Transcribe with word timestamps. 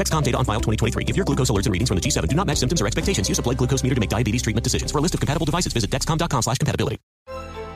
Dexcom 0.00 0.22
data 0.22 0.38
on 0.38 0.46
file 0.46 0.60
2023. 0.60 1.04
If 1.08 1.14
your 1.16 1.26
glucose 1.26 1.50
alerts 1.50 1.66
and 1.66 1.74
readings 1.74 1.90
from 1.90 1.98
the 1.98 2.00
G7 2.00 2.26
do 2.26 2.34
not 2.34 2.46
match 2.46 2.56
symptoms 2.56 2.80
or 2.80 2.86
expectations, 2.86 3.28
use 3.28 3.38
a 3.38 3.42
blood 3.42 3.58
glucose 3.58 3.82
meter 3.82 3.94
to 3.94 4.00
make 4.00 4.08
diabetes 4.08 4.40
treatment 4.40 4.64
decisions. 4.64 4.90
For 4.90 4.96
a 4.96 5.00
list 5.02 5.12
of 5.12 5.20
compatible 5.20 5.44
devices, 5.44 5.74
visit 5.74 5.90
dexcom.com 5.90 6.40
slash 6.40 6.56
compatibility. 6.56 6.96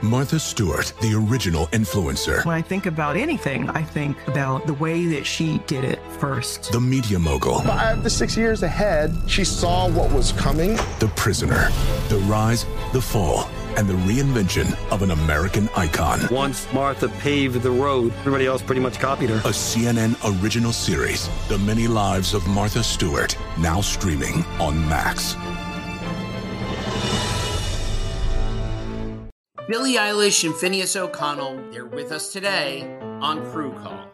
Martha 0.02 0.38
Stewart, 0.38 0.92
the 1.00 1.14
original 1.14 1.66
influencer. 1.68 2.44
When 2.44 2.54
I 2.54 2.60
think 2.60 2.86
about 2.86 3.16
anything, 3.16 3.70
I 3.70 3.82
think 3.82 4.16
about 4.26 4.66
the 4.66 4.74
way 4.74 5.06
that 5.06 5.24
she 5.24 5.58
did 5.66 5.84
it 5.84 5.98
first. 6.18 6.72
The 6.72 6.80
media 6.80 7.18
mogul. 7.18 7.60
Five 7.60 8.02
to 8.02 8.10
six 8.10 8.36
years 8.36 8.62
ahead, 8.62 9.14
she 9.26 9.44
saw 9.44 9.88
what 9.90 10.12
was 10.12 10.32
coming. 10.32 10.76
The 10.98 11.10
prisoner. 11.16 11.68
The 12.08 12.18
rise, 12.26 12.66
the 12.92 13.00
fall, 13.00 13.48
and 13.76 13.88
the 13.88 13.94
reinvention 13.94 14.76
of 14.90 15.02
an 15.02 15.10
American 15.10 15.68
icon. 15.76 16.20
Once 16.30 16.66
Martha 16.72 17.08
paved 17.08 17.62
the 17.62 17.70
road, 17.70 18.12
everybody 18.20 18.46
else 18.46 18.62
pretty 18.62 18.80
much 18.80 18.98
copied 18.98 19.30
her. 19.30 19.36
A 19.36 19.52
CNN 19.52 20.16
original 20.42 20.72
series, 20.72 21.28
The 21.48 21.58
Many 21.58 21.86
Lives 21.86 22.34
of 22.34 22.46
Martha 22.46 22.82
Stewart, 22.82 23.36
now 23.58 23.80
streaming 23.80 24.44
on 24.60 24.80
Max. 24.88 25.34
Billie 29.66 29.94
Eilish 29.94 30.44
and 30.44 30.54
Finneas 30.54 30.94
O'Connell, 30.94 31.58
they're 31.70 31.86
with 31.86 32.12
us 32.12 32.32
today 32.32 32.98
on 33.22 33.42
Crew 33.50 33.72
Call. 33.72 34.13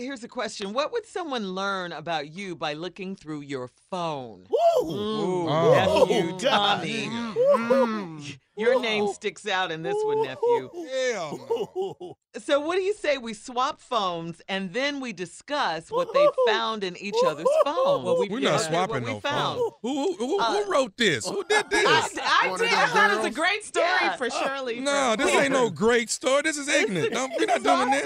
here's 0.00 0.24
a 0.24 0.28
question: 0.28 0.72
What 0.72 0.92
would 0.92 1.06
someone 1.06 1.54
learn 1.54 1.92
about 1.92 2.30
you 2.32 2.56
by 2.56 2.72
looking 2.74 3.14
through 3.16 3.42
your 3.42 3.68
phone? 3.90 4.46
Ooh, 4.82 5.46
Oh. 5.48 6.04
nephew 6.06 6.38
Tommy. 6.38 7.06
Mm. 7.08 8.38
Your 8.56 8.80
name 8.80 9.08
sticks 9.08 9.46
out 9.48 9.70
in 9.70 9.82
this 9.82 9.96
one, 10.04 10.22
nephew. 10.22 10.70
So, 12.44 12.60
what 12.60 12.76
do 12.76 12.82
you 12.82 12.94
say 12.94 13.18
we 13.18 13.34
swap 13.34 13.80
phones 13.80 14.40
and 14.48 14.72
then 14.72 15.00
we 15.00 15.12
discuss 15.12 15.90
what 15.90 16.12
they 16.14 16.26
found 16.46 16.84
in 16.84 16.96
each 16.96 17.14
other's 17.26 17.46
phones? 17.64 18.04
Well, 18.04 18.24
We're 18.28 18.40
not 18.40 18.60
swapping 18.60 18.94
what 18.94 19.02
we 19.04 19.12
no 19.14 19.20
found. 19.20 19.58
phone. 19.58 19.70
Who, 19.82 20.14
who, 20.14 20.38
who, 20.38 20.40
who 20.42 20.70
wrote 20.72 20.96
this? 20.96 21.26
Who 21.26 21.42
did 21.44 21.70
this? 21.70 21.86
I, 21.86 22.50
I 22.52 22.56
did. 22.58 22.72
I 22.72 22.86
thought 22.86 23.10
it 23.12 23.16
was 23.16 23.26
a 23.26 23.30
great 23.30 23.64
story 23.64 23.86
for 24.16 24.30
Shirley. 24.30 24.80
No, 24.80 25.16
this 25.16 25.34
ain't 25.34 25.52
no 25.52 25.70
great 25.70 26.10
story. 26.10 26.42
This 26.42 26.56
is 26.56 26.68
ignorant. 26.68 27.12
No, 27.12 27.28
we're 27.38 27.46
not 27.46 27.56
It's 27.56 27.64
doing 27.64 27.90
this. 27.90 28.04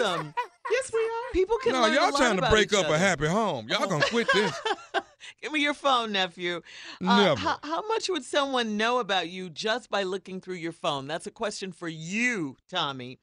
Awesome. 0.64 0.72
Yes, 0.72 0.91
we 0.92 0.98
are. 1.00 1.32
People 1.32 1.58
can 1.58 1.72
No, 1.72 1.82
learn 1.82 1.92
a 1.92 1.94
y'all 1.94 2.10
lot 2.10 2.16
trying 2.19 2.36
to 2.41 2.50
break 2.50 2.72
each 2.72 2.78
up 2.78 2.88
a 2.88 2.98
happy 2.98 3.26
home. 3.26 3.69
Y'all 3.69 3.86
gonna 3.88 4.04
quit 4.06 4.28
this. 4.32 4.52
Give 5.42 5.52
me 5.52 5.60
your 5.62 5.75
phone, 5.75 6.12
nephew. 6.12 6.60
Uh, 7.04 7.22
Never. 7.22 7.41
How, 7.41 7.58
how 7.62 7.86
much 7.88 8.08
would 8.08 8.25
someone 8.25 8.76
know 8.76 8.98
about 8.98 9.28
you 9.28 9.48
just 9.50 9.91
by 9.91 10.02
looking 10.02 10.41
through 10.41 10.56
your 10.56 10.72
phone? 10.72 11.06
That's 11.06 11.26
a 11.26 11.30
question 11.30 11.72
for 11.72 11.88
you, 11.88 12.56
Tommy. 12.70 13.19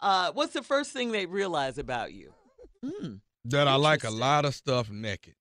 Uh, 0.00 0.30
what's 0.32 0.52
the 0.52 0.62
first 0.62 0.92
thing 0.92 1.12
they 1.12 1.26
realize 1.26 1.76
about 1.78 2.12
you? 2.12 2.32
Hmm. 2.84 3.14
that 3.44 3.68
I 3.68 3.74
like 3.74 4.04
a 4.04 4.10
lot 4.10 4.44
of 4.44 4.54
stuff 4.54 4.90
naked. 4.90 5.34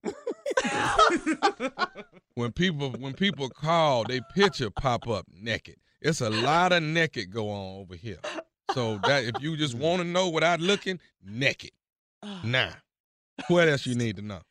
when 2.34 2.52
people 2.52 2.92
when 2.92 3.14
people 3.14 3.50
call, 3.50 4.04
they 4.04 4.20
picture 4.36 4.70
pop 4.70 5.08
up 5.08 5.26
naked. 5.34 5.78
It's 6.02 6.22
a 6.22 6.30
lot 6.30 6.72
of 6.74 6.84
naked 6.84 7.32
go 7.32 7.50
on 7.50 7.82
over 7.82 7.96
here. 7.96 8.20
So 8.74 9.00
that 9.06 9.24
if 9.24 9.42
you 9.42 9.58
just 9.58 9.76
want 9.76 10.02
to 10.02 10.08
know 10.08 10.30
without 10.30 10.60
looking, 10.62 11.00
naked. 11.26 11.72
Now, 12.44 12.74
what 13.48 13.68
else 13.68 13.86
you 13.86 13.96
need 13.96 14.18
to 14.18 14.22
know? 14.22 14.42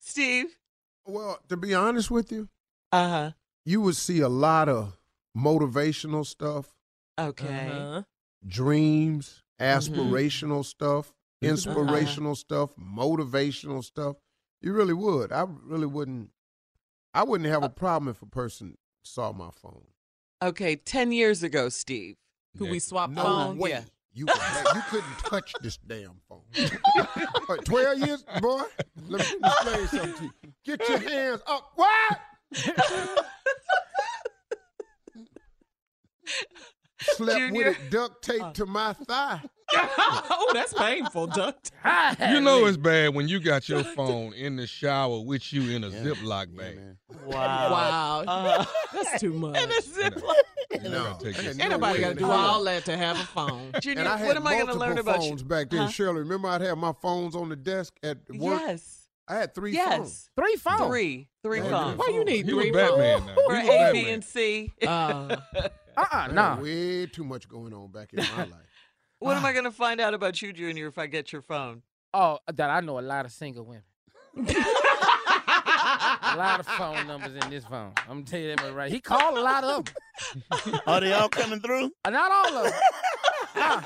Steve? 0.00 0.58
Well, 1.06 1.38
to 1.48 1.56
be 1.56 1.74
honest 1.74 2.10
with 2.10 2.32
you, 2.32 2.48
uh 2.92 3.08
huh. 3.08 3.30
You 3.64 3.82
would 3.82 3.96
see 3.96 4.20
a 4.20 4.28
lot 4.30 4.68
of 4.68 4.96
motivational 5.36 6.24
stuff, 6.24 6.74
Okay. 7.18 7.48
Uh-huh. 7.48 8.02
dreams, 8.46 9.42
Mm-hmm. 9.60 9.78
aspirational 10.00 10.64
stuff, 10.64 11.12
inspirational 11.42 12.34
stuff, 12.34 12.70
motivational 12.76 13.84
stuff. 13.84 14.16
You 14.62 14.72
really 14.72 14.94
would. 14.94 15.32
I 15.32 15.44
really 15.64 15.86
wouldn't. 15.86 16.30
I 17.12 17.24
wouldn't 17.24 17.48
Uh 17.48 17.52
have 17.52 17.62
a 17.64 17.68
problem 17.68 18.08
if 18.08 18.22
a 18.22 18.26
person 18.26 18.76
saw 19.02 19.32
my 19.32 19.50
phone. 19.50 19.86
Okay, 20.42 20.76
10 20.76 21.12
years 21.12 21.42
ago, 21.42 21.68
Steve. 21.68 22.16
Could 22.56 22.70
we 22.70 22.78
swap 22.78 23.10
no 23.10 23.22
phones? 23.22 23.58
way. 23.60 23.70
Yeah. 23.70 23.82
You, 24.14 24.26
you 24.26 24.82
couldn't 24.90 25.18
touch 25.18 25.52
this 25.60 25.78
damn 25.86 26.20
phone. 26.28 26.42
What, 27.46 27.64
Twelve 27.64 27.98
years, 27.98 28.24
boy. 28.40 28.62
Let 29.06 29.20
me 29.20 29.36
explain 29.44 29.86
something 29.86 30.14
to 30.14 30.24
you. 30.24 30.30
Get 30.64 30.88
your 30.88 30.98
hands 30.98 31.42
up. 31.46 31.72
What? 31.76 32.18
Slept 37.00 37.38
Junior? 37.38 37.68
with 37.68 37.78
it 37.78 37.90
duct 37.90 38.22
taped 38.24 38.42
uh. 38.42 38.52
to 38.54 38.66
my 38.66 38.92
thigh. 38.92 39.40
oh, 39.74 40.50
that's 40.54 40.74
painful, 40.74 41.26
duct. 41.28 41.70
Tape. 41.84 42.30
You 42.30 42.40
know 42.40 42.66
it's 42.66 42.76
bad 42.76 43.14
when 43.14 43.28
you 43.28 43.38
got 43.38 43.68
your 43.68 43.84
phone 43.84 44.32
in 44.32 44.56
the 44.56 44.66
shower 44.66 45.20
with 45.20 45.52
you 45.52 45.74
in 45.76 45.84
a 45.84 45.90
Ziploc 45.90 46.56
bag. 46.56 46.78
Wow. 47.26 48.24
Wow. 48.24 48.66
That's 48.92 49.20
too 49.20 49.32
much. 49.32 49.56
And 49.56 49.70
a 49.70 49.82
ziploc. 49.82 50.34
No. 50.82 51.18
Ain't 51.24 51.56
nobody 51.56 52.00
got 52.00 52.08
to 52.10 52.14
do 52.14 52.30
all 52.30 52.62
that 52.64 52.84
to 52.84 52.96
have 52.96 53.16
a 53.18 53.24
phone. 53.24 53.72
Junior, 53.80 54.00
And 54.00 54.08
I 54.08 54.16
had 54.18 54.26
what 54.26 54.36
am 54.36 54.46
I 54.46 54.52
going 54.54 54.66
to 54.66 54.74
multiple 54.74 54.86
learn 54.88 54.98
about 54.98 55.22
you? 55.22 55.28
phones 55.30 55.42
back 55.42 55.70
then, 55.70 55.80
Huh? 55.82 55.88
Shirley. 55.88 56.18
Remember, 56.20 56.48
I'd 56.48 56.60
have 56.60 56.76
my 56.78 56.92
phones 57.00 57.34
on 57.34 57.48
the 57.48 57.56
desk 57.56 57.94
at 58.02 58.18
work. 58.30 58.60
Yes. 58.66 59.06
I 59.26 59.36
had 59.36 59.54
three 59.54 59.72
Yes. 59.72 59.96
phones. 59.96 60.30
Three 60.36 60.56
phones. 60.56 60.86
Three. 60.88 61.28
Three 61.42 61.60
Yeah, 61.60 61.70
phones. 61.70 61.98
Why 61.98 62.10
you 62.12 62.24
need 62.24 62.44
He 62.46 62.52
three 62.52 62.70
Batman 62.70 63.20
phones? 63.20 63.30
For 63.46 63.54
He 63.54 63.60
was 63.60 63.68
A, 63.68 63.78
Batman. 63.78 63.92
B, 64.04 64.10
and 64.10 64.24
C. 64.24 64.72
Uh, 64.82 64.86
uh-uh, 64.86 65.68
I 65.96 66.04
had 66.22 66.34
nah. 66.34 66.60
Way 66.60 67.06
too 67.06 67.24
much 67.24 67.48
going 67.48 67.72
on 67.74 67.90
back 67.90 68.12
in 68.12 68.18
my 68.36 68.44
life. 68.44 68.52
What 69.20 69.36
am 69.36 69.44
I 69.44 69.52
going 69.52 69.64
to 69.64 69.70
find 69.72 70.00
out 70.00 70.14
about 70.14 70.40
you, 70.42 70.52
Junior, 70.52 70.86
if 70.86 70.96
I 70.98 71.06
get 71.06 71.32
your 71.32 71.42
phone? 71.42 71.82
Oh, 72.14 72.38
that 72.54 72.70
I 72.70 72.80
know 72.80 72.98
a 72.98 73.00
lot 73.00 73.24
of 73.26 73.32
single 73.32 73.64
women. 73.64 73.82
A 76.38 76.46
lot 76.46 76.60
of 76.60 76.66
phone 76.66 77.06
numbers 77.06 77.34
in 77.34 77.50
this 77.50 77.64
phone. 77.64 77.92
I'm 78.08 78.18
gonna 78.18 78.22
tell 78.24 78.38
you 78.38 78.54
that 78.54 78.72
right. 78.72 78.92
He 78.92 79.00
called 79.00 79.36
a 79.36 79.40
lot 79.40 79.64
of 79.64 79.84
them. 79.84 79.94
Are 80.86 81.00
they 81.00 81.12
all 81.12 81.28
coming 81.28 81.60
through? 81.60 81.90
Uh, 82.04 82.10
Not 82.10 82.30
all 82.30 82.58
of 82.58 82.64
them. 82.64 82.80
nah. 83.56 83.80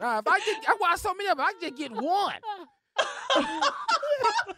Nah, 0.00 0.18
if 0.18 0.28
I 0.28 0.38
get, 0.40 0.64
I 0.68 0.76
watch 0.78 0.98
so 1.00 1.14
many 1.14 1.30
of 1.30 1.38
them. 1.38 1.46
I 1.46 1.52
can 1.52 1.60
just 1.62 1.76
get 1.76 1.90
one. 1.92 2.34
if 2.98 3.04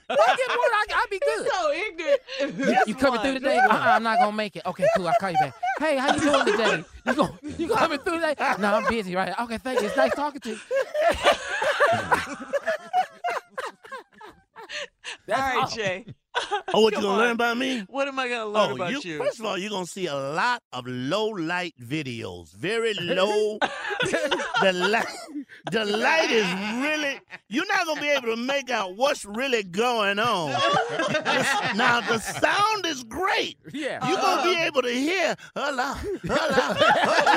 I 0.09 0.37
get 0.37 0.49
one, 0.49 0.73
I, 0.73 0.85
I'll 0.95 1.09
be 1.09 1.21
good. 1.21 1.49
So 1.49 1.73
ignorant. 1.73 2.21
You, 2.59 2.77
you 2.89 2.95
coming 2.97 3.21
through 3.21 3.35
today? 3.35 3.59
Uh-uh, 3.59 3.71
I'm 3.73 4.03
not 4.03 4.19
gonna 4.19 4.37
make 4.37 4.57
it. 4.57 4.63
Okay, 4.67 4.87
cool. 4.97 5.07
I'll 5.07 5.15
call 5.21 5.31
you 5.31 5.39
back. 5.39 5.55
Hey, 5.79 5.97
how 5.99 6.15
you 6.15 6.21
doing 6.21 6.45
today? 6.47 6.85
You 7.07 7.15
go, 7.15 7.29
you 7.59 7.69
coming 7.69 7.99
through 8.01 8.17
today? 8.21 8.35
No, 8.59 8.75
I'm 8.75 8.89
busy. 8.89 9.15
Right? 9.15 9.33
Okay, 9.41 9.59
thank 9.59 9.81
you. 9.81 9.87
It's 9.87 9.97
nice 9.97 10.15
talking 10.15 10.41
to 10.41 10.51
you. 10.51 10.59
That's 15.27 15.41
All 15.41 15.61
right, 15.63 15.71
Jay. 15.71 16.07
Oh, 16.75 16.81
what 16.81 16.95
you 16.95 17.01
gonna 17.01 17.13
on. 17.13 17.19
learn 17.19 17.31
about 17.33 17.57
me? 17.59 17.81
What 17.89 18.09
am 18.09 18.19
I 18.19 18.29
gonna 18.29 18.47
learn 18.47 18.71
oh, 18.71 18.75
about 18.75 19.05
you? 19.05 19.19
First 19.19 19.41
of 19.41 19.47
all, 19.47 19.59
you're 19.59 19.71
gonna 19.71 19.87
see 19.87 20.07
a 20.07 20.15
lot 20.15 20.63
of 20.73 20.87
low 20.87 21.29
light 21.29 21.75
videos. 21.81 22.53
Very 22.55 22.95
low. 22.95 23.59
the 24.63 24.73
light, 24.73 25.07
the 25.71 25.85
light 25.85 26.31
is 26.31 26.47
really. 26.83 27.21
You're 27.49 27.67
not 27.67 27.87
gonna 27.87 28.01
be 28.01 28.09
able 28.09 28.35
to 28.35 28.37
make 28.37 28.71
out 28.71 28.97
what's 28.97 29.25
really 29.25 29.63
going 29.63 30.19
on. 30.19 30.51
Now 31.77 32.01
the 32.01 32.19
sound 32.19 32.87
is 32.87 33.05
great. 33.05 33.59
Yeah. 33.73 34.07
You're 34.09 34.17
gonna 34.17 34.43
be 34.43 34.55
uh-huh. 34.55 34.65
able 34.65 34.83
to 34.83 34.93
hear. 34.93 35.37
Hello, 35.55 35.95
hello, 36.23 36.47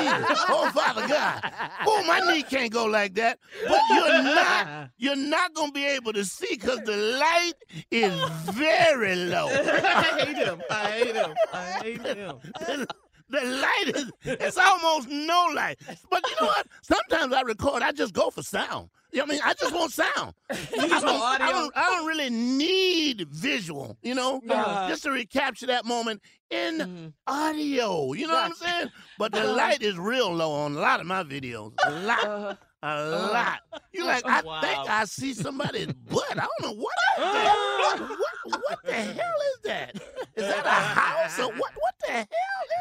oh, 0.08 0.46
oh 0.48 0.70
Father 0.74 1.06
God. 1.06 1.52
Oh, 1.86 2.04
my 2.06 2.20
knee 2.20 2.42
can't 2.42 2.72
go 2.72 2.86
like 2.86 3.14
that. 3.14 3.38
But 3.68 3.80
you're 3.90 4.22
not. 4.22 4.90
You're 4.98 5.16
not 5.16 5.54
gonna 5.54 5.72
be 5.72 5.84
able 5.84 6.12
to 6.14 6.24
see 6.24 6.48
because 6.50 6.80
the 6.80 6.96
light 6.96 7.54
is 7.90 8.18
very 8.52 9.14
low. 9.16 9.46
I 9.50 10.24
hate 10.24 10.36
him. 10.36 10.62
I 10.70 10.90
hate 10.90 11.14
him. 11.14 11.34
I 11.52 11.64
hate 11.82 12.00
him. 12.02 12.86
the, 13.28 13.40
light 13.44 13.92
is 13.96 14.10
it's 14.24 14.56
almost 14.58 15.08
no 15.08 15.48
light. 15.54 15.78
But 16.10 16.26
you 16.28 16.34
know 16.40 16.46
what? 16.46 16.66
Sometimes 16.82 17.32
I 17.32 17.42
record, 17.42 17.82
I 17.82 17.92
just 17.92 18.12
go 18.14 18.30
for 18.30 18.42
sound. 18.42 18.90
You 19.12 19.18
know 19.20 19.24
what 19.24 19.30
I 19.30 19.32
mean? 19.34 19.40
I 19.44 19.54
just 19.54 19.74
want 19.74 19.92
sound. 19.92 20.34
I 20.50 20.54
just 20.88 21.04
don't, 21.04 21.18
want 21.18 21.40
audio? 21.40 21.46
I 21.46 21.50
don't, 21.52 21.76
I 21.76 21.86
don't 21.86 22.06
really 22.06 22.30
need 22.30 23.26
visual, 23.30 23.96
you 24.02 24.14
know, 24.14 24.40
Uh-huh. 24.48 24.88
just 24.88 25.04
to 25.04 25.10
recapture 25.10 25.66
that 25.66 25.84
moment 25.84 26.20
in 26.50 26.78
Mm-hmm. 26.78 27.06
audio. 27.26 28.12
You 28.12 28.26
know 28.26 28.34
what 28.34 28.44
I'm 28.46 28.54
saying? 28.54 28.90
But 29.18 29.32
the 29.32 29.44
light 29.44 29.82
is 29.82 29.96
real 29.98 30.32
low 30.34 30.52
on 30.52 30.76
a 30.76 30.80
lot 30.80 31.00
of 31.00 31.06
my 31.06 31.22
videos. 31.22 31.72
A 31.84 31.90
lot. 31.90 32.24
Uh-huh. 32.24 32.54
A 32.82 33.00
lot. 33.32 33.60
You 33.92 34.04
like, 34.04 34.22
I 34.26 34.42
Wow. 34.42 34.60
think 34.60 34.78
I 34.90 35.04
see 35.06 35.32
somebody's 35.32 35.86
butt. 35.86 36.24
I 36.32 36.46
don't 36.46 36.62
know 36.62 36.72
what 36.82 36.92
is 37.18 37.24
that. 37.24 37.96
what, 38.08 38.60
what 38.62 38.78
the 38.84 38.92
hell 38.92 39.14
is 39.14 39.58
that? 39.64 39.96
Is 40.36 40.46
that 40.46 40.66
a 40.66 40.70
house 40.70 41.38
or 41.40 41.46
what? 41.48 41.72
What 41.80 41.94
the 42.06 42.12
hell 42.12 42.26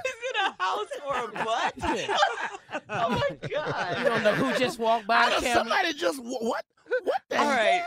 is 0.03 0.11
Is 0.11 0.21
it 0.29 0.35
a 0.45 0.63
house 0.63 0.87
or 1.07 1.29
a 1.29 1.43
butt? 1.45 1.73
oh 2.89 3.09
my 3.09 3.49
god. 3.49 3.97
You 3.99 4.03
don't 4.05 4.23
know 4.23 4.35
who 5.01 5.01
just 5.01 5.07
walked 5.07 5.07
by 5.07 5.15
I 5.15 5.25
the 5.25 5.31
know 5.35 5.41
camera. 5.41 5.53
somebody 5.59 5.93
just 5.93 6.19
what? 6.23 6.63
What 7.03 7.21
the 7.29 7.37
All 7.39 7.45
hell? 7.45 7.55
right. 7.57 7.83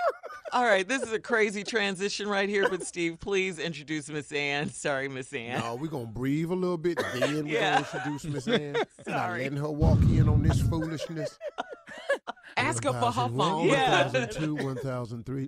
All 0.52 0.64
right. 0.64 0.86
This 0.88 1.02
is 1.02 1.12
a 1.12 1.20
crazy 1.20 1.62
transition 1.62 2.28
right 2.28 2.48
here, 2.48 2.68
but 2.68 2.82
Steve, 2.84 3.18
please 3.20 3.58
introduce 3.58 4.08
Miss 4.08 4.32
Ann. 4.32 4.70
Sorry, 4.70 5.08
Miss 5.08 5.32
Ann. 5.32 5.60
No, 5.60 5.76
we're 5.76 5.86
gonna 5.88 6.06
breathe 6.06 6.50
a 6.50 6.54
little 6.54 6.76
bit, 6.78 6.98
then 7.14 7.44
we're 7.44 7.52
Yeah. 7.54 7.82
gonna 7.82 8.08
introduce 8.10 8.24
Miss 8.24 8.48
Ann. 8.48 8.74
Not 9.06 9.30
letting 9.38 9.56
her 9.56 9.70
walk 9.70 10.00
in 10.02 10.28
on 10.28 10.42
this 10.42 10.60
foolishness. 10.62 11.38
Ask 12.56 12.82
her 12.84 12.92
for 12.92 13.12
her 13.12 13.28
1001, 13.28 13.50
phone. 13.50 13.68
Yeah. 13.68 14.02
1002, 14.08 14.54
1003. 14.56 15.47